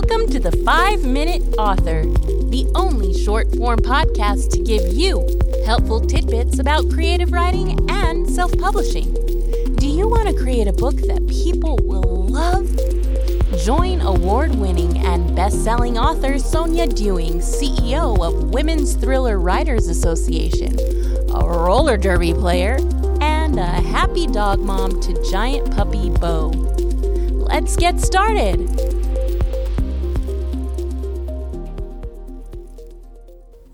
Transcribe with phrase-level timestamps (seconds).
[0.00, 5.26] Welcome to the 5 Minute Author, the only short form podcast to give you
[5.66, 9.12] helpful tidbits about creative writing and self publishing.
[9.74, 12.70] Do you want to create a book that people will love?
[13.64, 20.78] Join award winning and best selling author Sonja Dewing, CEO of Women's Thriller Writers Association,
[21.34, 22.76] a roller derby player,
[23.20, 26.50] and a happy dog mom to giant puppy Bo.
[27.50, 28.97] Let's get started.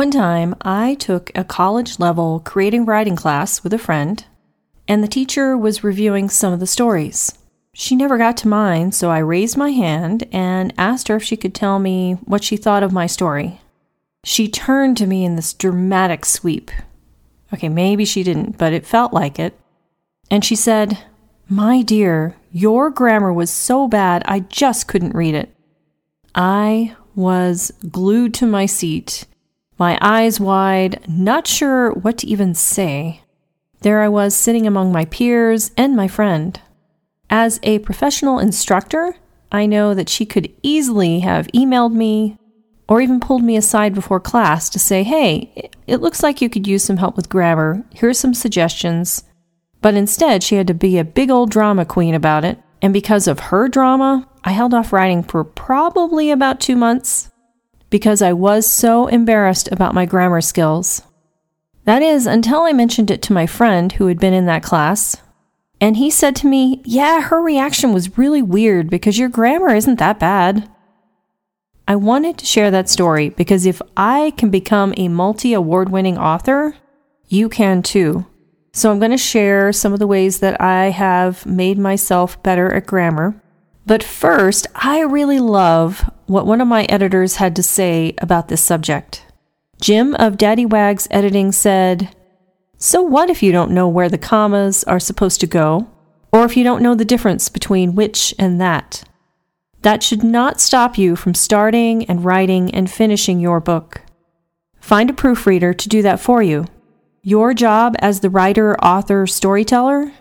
[0.00, 4.24] One time, I took a college level creating writing class with a friend,
[4.88, 7.36] and the teacher was reviewing some of the stories.
[7.74, 11.36] She never got to mine, so I raised my hand and asked her if she
[11.36, 13.60] could tell me what she thought of my story.
[14.24, 16.70] She turned to me in this dramatic sweep.
[17.52, 19.52] Okay, maybe she didn't, but it felt like it.
[20.30, 20.96] And she said,
[21.46, 25.54] My dear, your grammar was so bad I just couldn't read it.
[26.34, 29.26] I was glued to my seat
[29.80, 33.22] my eyes wide, not sure what to even say.
[33.80, 36.60] There I was sitting among my peers and my friend.
[37.30, 39.16] As a professional instructor,
[39.50, 42.36] I know that she could easily have emailed me
[42.88, 46.66] or even pulled me aside before class to say, hey, it looks like you could
[46.66, 47.82] use some help with grammar.
[47.94, 49.24] Here's some suggestions.
[49.80, 52.58] But instead, she had to be a big old drama queen about it.
[52.82, 57.30] And because of her drama, I held off writing for probably about two months
[57.90, 61.02] because I was so embarrassed about my grammar skills.
[61.84, 65.16] That is, until I mentioned it to my friend who had been in that class.
[65.80, 69.98] And he said to me, Yeah, her reaction was really weird because your grammar isn't
[69.98, 70.70] that bad.
[71.88, 76.16] I wanted to share that story because if I can become a multi award winning
[76.16, 76.76] author,
[77.26, 78.26] you can too.
[78.72, 82.72] So I'm going to share some of the ways that I have made myself better
[82.72, 83.42] at grammar.
[83.90, 88.62] But first, I really love what one of my editors had to say about this
[88.62, 89.26] subject.
[89.82, 92.14] Jim of Daddy Wags Editing said,
[92.78, 95.88] So what if you don't know where the commas are supposed to go,
[96.32, 99.02] or if you don't know the difference between which and that?
[99.82, 104.02] That should not stop you from starting and writing and finishing your book.
[104.78, 106.66] Find a proofreader to do that for you.
[107.24, 110.12] Your job as the writer, author, storyteller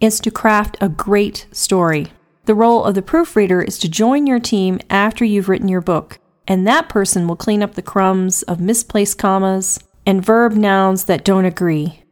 [0.00, 2.12] is to craft a great story.
[2.44, 6.18] The role of the proofreader is to join your team after you've written your book,
[6.48, 11.24] and that person will clean up the crumbs of misplaced commas and verb nouns that
[11.24, 12.02] don't agree.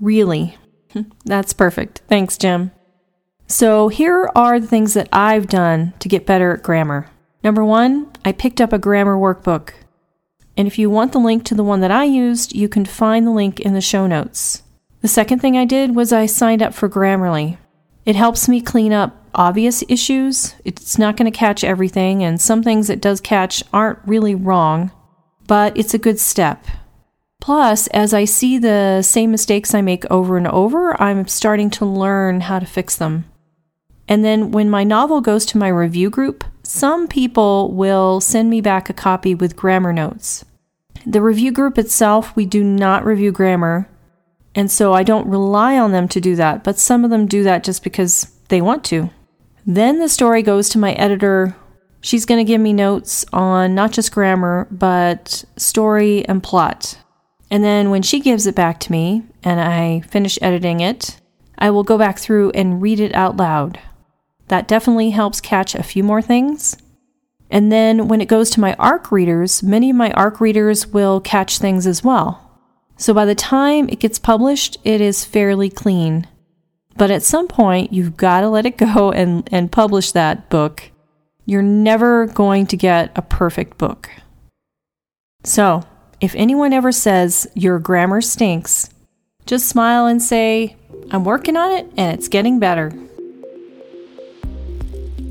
[0.00, 0.58] Really.
[1.24, 2.02] That's perfect.
[2.08, 2.72] Thanks, Jim.
[3.46, 7.08] So, here are the things that I've done to get better at grammar.
[7.44, 9.70] Number one, I picked up a grammar workbook.
[10.56, 13.26] And if you want the link to the one that I used, you can find
[13.26, 14.62] the link in the show notes.
[15.00, 17.58] The second thing I did was I signed up for Grammarly.
[18.04, 20.54] It helps me clean up obvious issues.
[20.64, 24.90] It's not going to catch everything, and some things it does catch aren't really wrong,
[25.46, 26.64] but it's a good step.
[27.40, 31.86] Plus, as I see the same mistakes I make over and over, I'm starting to
[31.86, 33.26] learn how to fix them.
[34.08, 38.60] And then when my novel goes to my review group, some people will send me
[38.60, 40.44] back a copy with grammar notes.
[41.06, 43.88] The review group itself, we do not review grammar,
[44.56, 47.42] and so I don't rely on them to do that, but some of them do
[47.44, 49.10] that just because they want to.
[49.66, 51.56] Then the story goes to my editor.
[52.00, 56.98] She's going to give me notes on not just grammar, but story and plot.
[57.50, 61.20] And then when she gives it back to me and I finish editing it,
[61.58, 63.80] I will go back through and read it out loud.
[64.48, 66.76] That definitely helps catch a few more things.
[67.50, 71.20] And then when it goes to my ARC readers, many of my ARC readers will
[71.20, 72.60] catch things as well.
[72.96, 76.26] So by the time it gets published, it is fairly clean.
[76.96, 80.90] But at some point, you've got to let it go and, and publish that book.
[81.44, 84.10] You're never going to get a perfect book.
[85.44, 85.84] So,
[86.20, 88.88] if anyone ever says your grammar stinks,
[89.44, 90.76] just smile and say,
[91.10, 92.90] I'm working on it and it's getting better.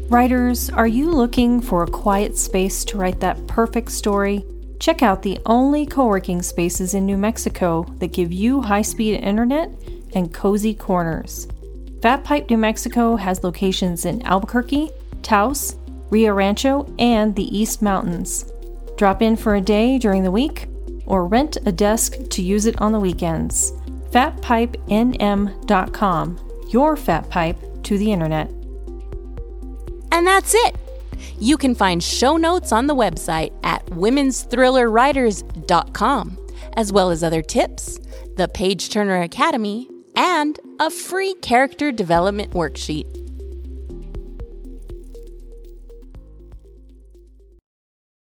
[0.08, 4.46] Writers, are you looking for a quiet space to write that perfect story?
[4.80, 9.20] Check out the only co working spaces in New Mexico that give you high speed
[9.20, 9.72] internet
[10.16, 11.48] and cozy corners.
[12.02, 14.90] Fat Pipe, New Mexico has locations in Albuquerque,
[15.22, 15.76] Taos,
[16.10, 18.52] Rio Rancho, and the East Mountains.
[18.98, 20.68] Drop in for a day during the week
[21.06, 23.72] or rent a desk to use it on the weekends.
[24.12, 28.50] FatPipeNM.com, your fat pipe to the internet.
[30.12, 30.76] And that's it.
[31.40, 36.38] You can find show notes on the website at women'sthrillerwriters.com,
[36.74, 38.00] as well as other tips,
[38.38, 43.25] the Page Turner Academy, and a free character development worksheet.